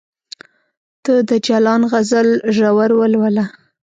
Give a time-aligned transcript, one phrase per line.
[1.03, 3.45] ته د جلان غزل ژور ولوله